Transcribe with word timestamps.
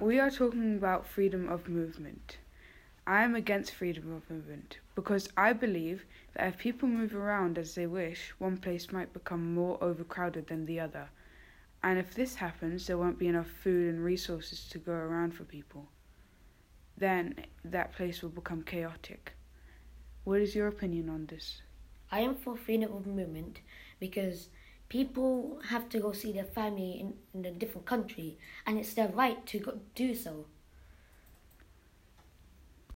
We 0.00 0.20
are 0.20 0.30
talking 0.30 0.76
about 0.76 1.06
freedom 1.06 1.48
of 1.48 1.70
movement. 1.70 2.36
I 3.06 3.22
am 3.22 3.34
against 3.34 3.72
freedom 3.72 4.12
of 4.12 4.28
movement 4.28 4.78
because 4.94 5.30
I 5.38 5.54
believe 5.54 6.04
that 6.34 6.48
if 6.48 6.58
people 6.58 6.86
move 6.86 7.14
around 7.14 7.56
as 7.56 7.74
they 7.74 7.86
wish, 7.86 8.34
one 8.38 8.58
place 8.58 8.92
might 8.92 9.14
become 9.14 9.54
more 9.54 9.82
overcrowded 9.82 10.48
than 10.48 10.66
the 10.66 10.80
other. 10.80 11.08
And 11.82 11.98
if 11.98 12.14
this 12.14 12.34
happens, 12.34 12.86
there 12.86 12.98
won't 12.98 13.18
be 13.18 13.28
enough 13.28 13.46
food 13.46 13.94
and 13.94 14.04
resources 14.04 14.68
to 14.68 14.78
go 14.78 14.92
around 14.92 15.32
for 15.32 15.44
people. 15.44 15.88
Then 16.98 17.46
that 17.64 17.92
place 17.92 18.22
will 18.22 18.30
become 18.30 18.62
chaotic. 18.62 19.32
What 20.24 20.42
is 20.42 20.54
your 20.54 20.68
opinion 20.68 21.08
on 21.08 21.24
this? 21.24 21.62
I 22.12 22.20
am 22.20 22.34
for 22.34 22.54
freedom 22.54 22.92
of 22.92 23.06
movement 23.06 23.60
because 23.98 24.50
people 24.88 25.60
have 25.68 25.88
to 25.88 25.98
go 25.98 26.12
see 26.12 26.32
their 26.32 26.44
family 26.44 27.00
in, 27.00 27.14
in 27.34 27.44
a 27.44 27.50
different 27.50 27.86
country 27.86 28.38
and 28.66 28.78
it's 28.78 28.94
their 28.94 29.08
right 29.08 29.44
to 29.46 29.58
go, 29.58 29.80
do 29.94 30.14
so. 30.14 30.46